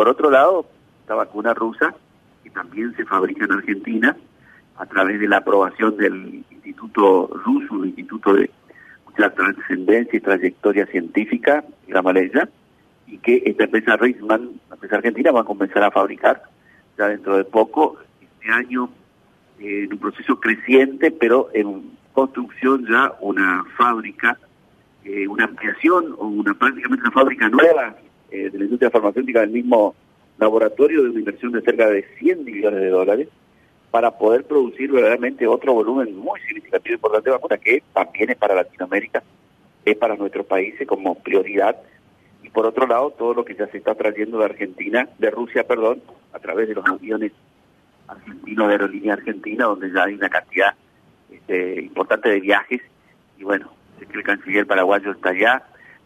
[0.00, 0.64] por otro lado,
[1.10, 1.94] la vacuna rusa,
[2.42, 4.16] que también se fabrica en Argentina,
[4.78, 8.50] a través de la aprobación del Instituto Ruso, el Instituto de
[9.18, 12.48] la Trascendencia y Trayectoria Científica, la Maleya,
[13.06, 16.44] y que esta empresa Reisman, la empresa argentina, va a comenzar a fabricar
[16.96, 18.88] ya dentro de poco, este año,
[19.58, 24.38] eh, en un proceso creciente, pero en construcción ya una fábrica,
[25.04, 27.94] eh, una ampliación o una prácticamente una fábrica nueva
[28.30, 29.94] eh, de la industria farmacéutica del mismo
[30.38, 33.28] laboratorio de una inversión de cerca de 100 millones de dólares
[33.90, 38.36] para poder producir verdaderamente otro volumen muy significativo y importante de vacuna que también es
[38.36, 39.22] para Latinoamérica,
[39.84, 41.76] es para nuestros países como prioridad.
[42.42, 45.66] Y por otro lado todo lo que ya se está trayendo de Argentina, de Rusia,
[45.66, 46.02] perdón,
[46.32, 47.32] a través de los aviones
[48.06, 50.74] argentinos de aerolínea argentina, donde ya hay una cantidad
[51.30, 52.80] este, importante de viajes.
[53.38, 55.62] Y bueno, sé que el canciller paraguayo está allá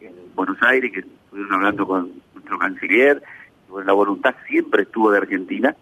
[0.00, 1.04] en Buenos Aires, que
[1.36, 3.22] estuvieron hablando con nuestro canciller,
[3.68, 5.76] bueno, la voluntad siempre estuvo de Argentina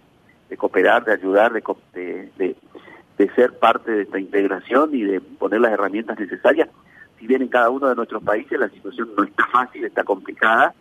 [0.49, 2.57] de cooperar, de ayudar, de, de,
[3.19, 6.69] de ser parte de esta integración y de poner las herramientas necesarias
[7.25, 10.75] si bien en cada uno de nuestros países la situación no está fácil, está complicada.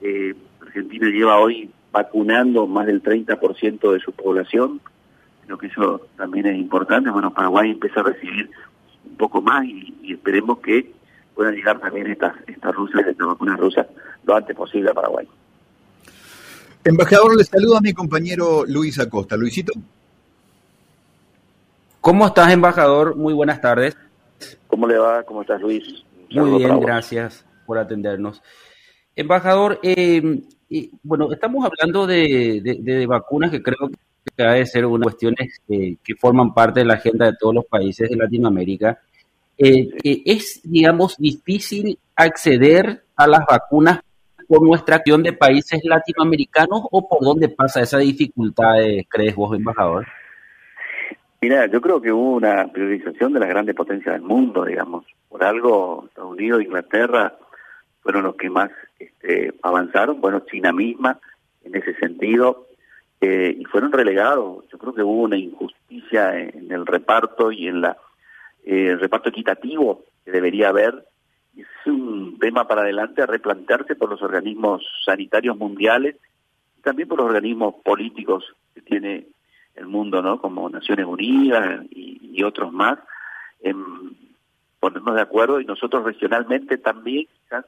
[0.00, 4.80] Eh, Argentina lleva hoy vacunando más del 30% de su población,
[5.44, 7.10] creo que eso también es importante.
[7.10, 8.50] Bueno, Paraguay empieza a recibir
[9.04, 10.92] un poco más y, esperemos que
[11.34, 13.86] puedan llegar también estas, estas rusas, estas vacunas rusas,
[14.24, 15.28] lo antes posible a Paraguay.
[16.84, 19.36] Embajador, le saludo a mi compañero Luis Acosta.
[19.36, 19.72] Luisito.
[22.00, 23.16] ¿Cómo estás, embajador?
[23.16, 23.96] Muy buenas tardes.
[24.66, 25.22] ¿Cómo le va?
[25.22, 26.04] ¿Cómo estás, Luis?
[26.30, 28.42] Muy bien, gracias por atendernos.
[29.16, 30.42] Embajador, eh,
[31.02, 33.88] bueno, estamos hablando de, vacunas que creo
[34.36, 37.64] que ha de ser unas cuestiones que forman parte de la agenda de todos los
[37.64, 39.00] países de Latinoamérica.
[39.58, 39.88] Eh,
[40.24, 44.00] ¿Es, digamos, difícil acceder a las vacunas
[44.48, 48.74] por nuestra acción de países latinoamericanos o por dónde pasa esa dificultad,
[49.08, 50.06] crees vos, embajador?
[51.40, 55.04] Mira, yo creo que hubo una priorización de las grandes potencias del mundo, digamos.
[55.28, 57.34] Por algo, Estados Unidos e Inglaterra
[58.00, 61.18] fueron los que más este, avanzaron, bueno, China misma
[61.64, 62.66] en ese sentido,
[63.20, 64.64] eh, y fueron relegados.
[64.70, 67.96] Yo creo que hubo una injusticia en, el reparto y en la eh,
[68.64, 71.04] el reparto equitativo que debería haber.
[71.56, 76.16] Es un tema para adelante a replantearse por los organismos sanitarios mundiales
[76.78, 78.44] y también por los organismos políticos
[78.74, 79.26] que tiene
[79.74, 80.40] el mundo, ¿no?
[80.40, 82.98] Como Naciones Unidas y, otros más,
[83.60, 83.76] en
[84.80, 87.64] ponernos de acuerdo y nosotros regionalmente también quizás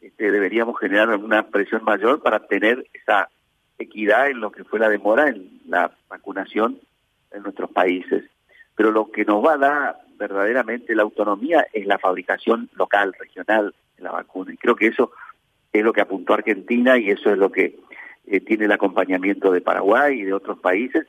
[0.00, 3.28] este, deberíamos generar una presión mayor para tener esa
[3.78, 6.80] equidad en lo que fue la demora en la vacunación
[7.30, 8.24] en nuestros países.
[8.78, 13.74] Pero lo que nos va a dar verdaderamente la autonomía es la fabricación local, regional
[13.96, 14.52] de la vacuna.
[14.52, 15.10] Y creo que eso
[15.72, 17.76] es lo que apuntó Argentina y eso es lo que
[18.28, 21.08] eh, tiene el acompañamiento de Paraguay y de otros países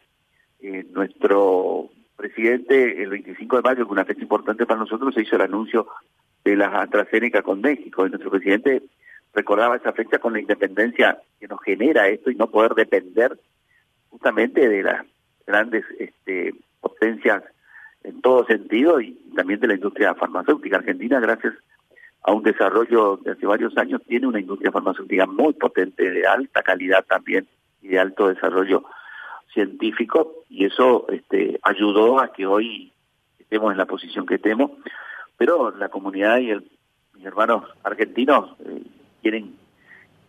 [0.62, 5.22] eh, nuestro presidente, el 25 de mayo, que es una fecha importante para nosotros, se
[5.22, 5.88] hizo el anuncio
[6.44, 8.08] de la AstraZeneca con México.
[8.08, 8.82] Y nuestro presidente
[9.32, 13.40] recordaba esa fecha con la independencia que nos genera esto y no poder depender
[14.10, 15.06] justamente de las
[15.46, 17.44] grandes este, potencias
[18.04, 20.78] en todo sentido y también de la industria farmacéutica.
[20.78, 21.54] Argentina, gracias
[22.24, 26.62] a un desarrollo de hace varios años, tiene una industria farmacéutica muy potente, de alta
[26.64, 27.48] calidad también
[27.82, 28.84] y de alto desarrollo
[29.54, 32.92] científico y eso este, ayudó a que hoy
[33.38, 34.72] estemos en la posición que estemos,
[35.38, 36.70] pero la comunidad y el,
[37.16, 38.84] mis hermanos argentinos eh,
[39.22, 39.56] quieren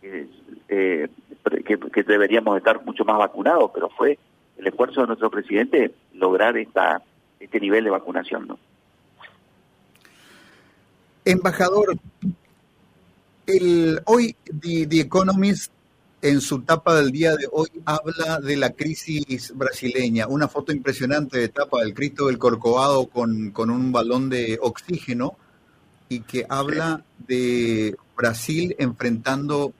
[0.01, 0.27] eh,
[0.67, 4.17] que, que, deberíamos estar mucho más vacunados, pero fue
[4.57, 7.01] el esfuerzo de nuestro presidente lograr esta
[7.41, 8.47] este nivel de vacunación.
[8.47, 8.59] ¿no?
[11.25, 11.97] Embajador,
[13.47, 15.71] el, hoy The, The Economist
[16.21, 21.39] en su tapa del día de hoy habla de la crisis brasileña, una foto impresionante
[21.39, 25.35] de tapa del Cristo del Corcovado con, con un balón de oxígeno
[26.09, 29.73] y que habla de Brasil enfrentando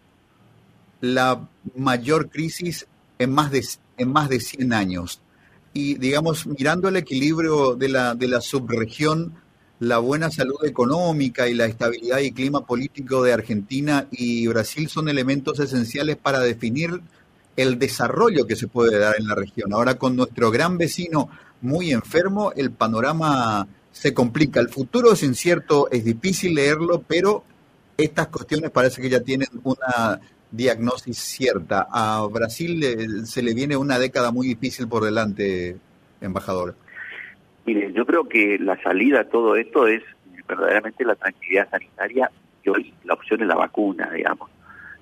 [0.99, 2.87] la mayor crisis
[3.19, 3.63] en más de,
[3.97, 5.21] en más de 100 años.
[5.73, 9.33] Y digamos, mirando el equilibrio de la, de la subregión,
[9.79, 15.09] la buena salud económica y la estabilidad y clima político de Argentina y Brasil son
[15.09, 17.01] elementos esenciales para definir
[17.55, 19.73] el desarrollo que se puede dar en la región.
[19.73, 21.29] Ahora con nuestro gran vecino
[21.61, 24.59] muy enfermo, el panorama se complica.
[24.59, 27.43] El futuro es incierto, es difícil leerlo, pero
[27.97, 30.19] estas cuestiones parece que ya tienen una
[30.51, 31.87] diagnosis cierta.
[31.89, 35.77] A Brasil se le viene una década muy difícil por delante,
[36.19, 36.75] embajador.
[37.65, 40.03] Mire, yo creo que la salida a todo esto es
[40.47, 42.29] verdaderamente la tranquilidad sanitaria
[42.63, 44.49] y hoy la opción es la vacuna, digamos.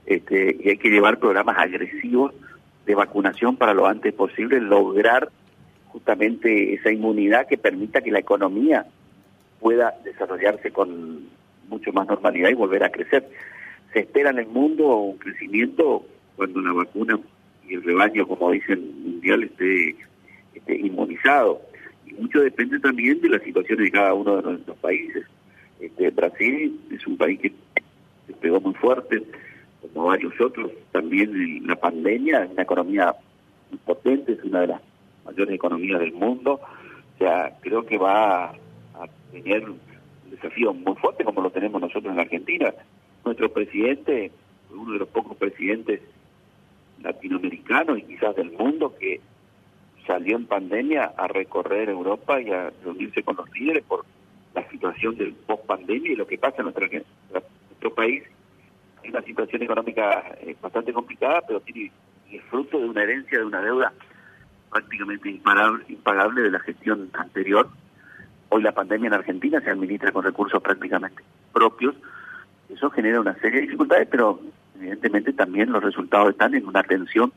[0.05, 2.33] este, y hay que llevar programas agresivos
[2.85, 5.29] de vacunación para lo antes posible, lograr
[5.89, 8.85] justamente esa inmunidad que permita que la economía
[9.59, 11.27] pueda desarrollarse con
[11.67, 13.29] mucho más normalidad y volver a crecer.
[13.93, 16.05] Se espera en el mundo un crecimiento
[16.35, 17.19] cuando la vacuna
[17.67, 19.95] y el rebaño, como dicen, mundial esté,
[20.53, 21.61] esté inmunizado.
[22.05, 25.25] Y mucho depende también de la situación de cada uno de nuestros países.
[25.79, 27.53] Este, Brasil es un país que
[28.27, 29.23] se pegó muy fuerte,
[29.81, 33.15] como varios otros, también la pandemia, es una economía
[33.69, 34.81] muy potente, es una de las
[35.25, 39.79] mayores economías del mundo, o sea, creo que va a tener un
[40.29, 42.73] desafío muy fuerte como lo tenemos nosotros en Argentina.
[43.29, 44.31] Nuestro presidente,
[44.71, 46.01] uno de los pocos presidentes
[46.99, 49.21] latinoamericanos y quizás del mundo que
[50.07, 54.03] salió en pandemia a recorrer Europa y a reunirse con los líderes por
[54.55, 58.23] la situación del post-pandemia y lo que pasa en nuestro, país
[59.07, 61.91] una situación económica eh, bastante complicada, pero tiene
[62.31, 63.93] es fruto de una herencia, de una deuda
[64.71, 67.69] prácticamente impagable de la gestión anterior.
[68.49, 71.21] Hoy la pandemia en Argentina se administra con recursos prácticamente
[71.53, 71.93] propios.
[72.69, 74.39] Eso genera una serie de dificultades, pero
[74.77, 77.33] evidentemente también los resultados están en una atención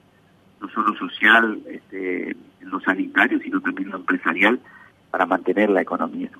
[0.61, 4.61] no solo social, este, en lo sanitario, sino también en lo empresarial
[5.11, 6.31] para mantener la economía.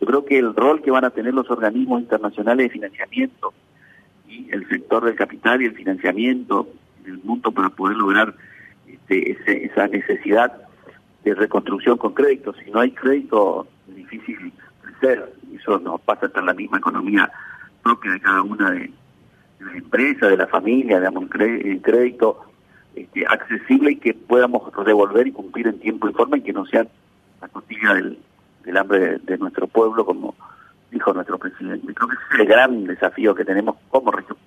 [0.00, 3.52] Yo creo que el rol que van a tener los organismos internacionales de financiamiento,
[4.28, 6.68] y el sector del capital y el financiamiento
[7.04, 8.34] en el mundo para poder lograr
[8.86, 10.52] este, esa necesidad
[11.24, 12.54] de reconstrucción con crédito.
[12.54, 14.52] Si no hay crédito, es difícil
[14.82, 15.32] crecer.
[15.54, 17.30] Eso nos pasa hasta en la misma economía
[17.84, 18.90] propia de cada una de,
[19.60, 22.44] las empresas, de la familia, digamos, un crédito
[22.94, 26.66] este, accesible y que podamos devolver y cumplir en tiempo y forma y que no
[26.66, 26.88] sean
[27.40, 28.18] la costilla del,
[28.76, 30.34] hambre de nuestro pueblo como
[30.90, 31.92] dijo nuestro presidente.
[31.92, 34.38] Creo que ese es el gran desafío que tenemos como región.